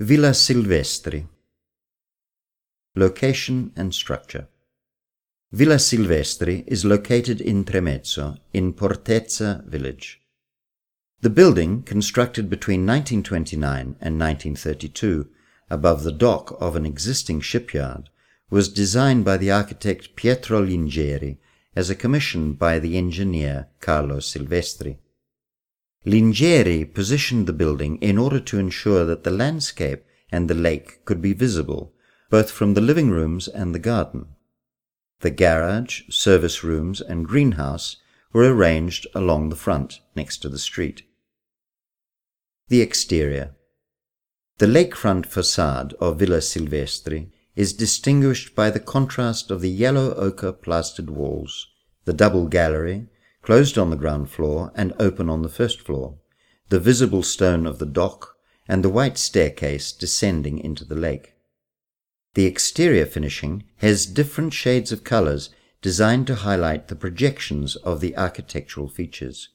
[0.00, 1.26] Villa Silvestri
[2.94, 4.46] Location and Structure
[5.50, 10.20] Villa Silvestri is located in Tremezzo, in Portezza village.
[11.20, 15.28] The building, constructed between 1929 and 1932
[15.68, 18.08] above the dock of an existing shipyard,
[18.50, 21.38] was designed by the architect Pietro Lingeri
[21.74, 24.98] as a commission by the engineer Carlo Silvestri.
[26.06, 31.20] Lingeri positioned the building in order to ensure that the landscape and the lake could
[31.20, 31.92] be visible,
[32.30, 34.26] both from the living rooms and the garden.
[35.20, 37.96] The garage, service rooms, and greenhouse
[38.32, 41.02] were arranged along the front, next to the street.
[42.68, 43.56] The exterior.
[44.58, 50.52] The lakefront facade of Villa Silvestri is distinguished by the contrast of the yellow ochre
[50.52, 51.66] plastered walls,
[52.04, 53.08] the double gallery,
[53.42, 56.18] closed on the ground floor and open on the first floor,
[56.68, 58.36] the visible stone of the dock,
[58.68, 61.34] and the white staircase descending into the lake.
[62.34, 68.16] The exterior finishing has different shades of colors designed to highlight the projections of the
[68.16, 69.48] architectural features.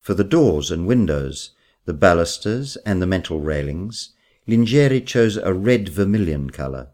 [0.00, 1.50] For the doors and windows,
[1.84, 4.14] the balusters, and the mental railings,
[4.48, 6.88] Lingeri chose a red vermilion color.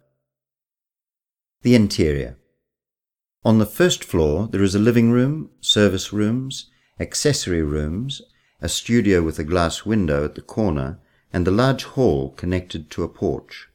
[1.62, 2.36] The interior.
[3.42, 6.66] On the first floor, there is a living room, service rooms,
[6.98, 8.20] accessory rooms,
[8.60, 10.98] a studio with a glass window at the corner,
[11.32, 13.68] and a large hall connected to a porch.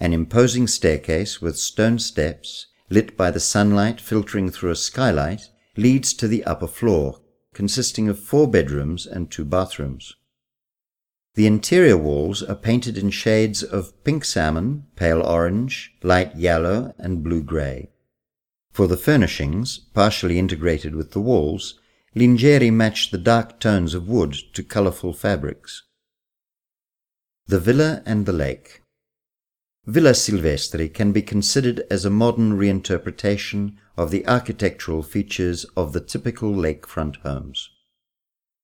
[0.00, 6.12] An imposing staircase with stone steps, lit by the sunlight filtering through a skylight, leads
[6.14, 7.20] to the upper floor,
[7.54, 10.16] consisting of four bedrooms and two bathrooms.
[11.34, 17.22] The interior walls are painted in shades of pink salmon, pale orange, light yellow, and
[17.22, 17.90] blue grey.
[18.76, 21.80] For the furnishings, partially integrated with the walls,
[22.14, 25.84] Lingeri matched the dark tones of wood to colourful fabrics.
[27.46, 28.82] The Villa and the Lake
[29.86, 36.02] Villa Silvestri can be considered as a modern reinterpretation of the architectural features of the
[36.02, 37.70] typical lakefront homes.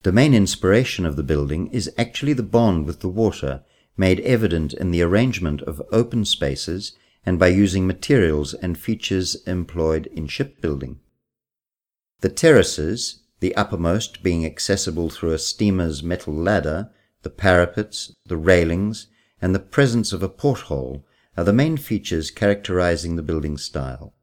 [0.03, 3.64] The main inspiration of the building is actually the bond with the water
[3.97, 6.92] made evident in the arrangement of open spaces
[7.25, 10.99] and by using materials and features employed in shipbuilding.
[12.21, 16.91] The terraces, the uppermost being accessible through a steamer's metal ladder,
[17.22, 19.09] the parapets, the railings,
[19.41, 21.05] and the presence of a porthole
[21.37, 24.15] are the main features characterizing the building style.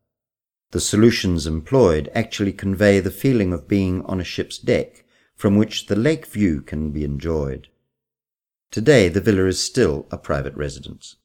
[0.72, 5.04] The solutions employed actually convey the feeling of being on a ship's deck
[5.36, 7.70] from which the lake view can be enjoyed.
[8.72, 11.16] Today the villa is still a private residence.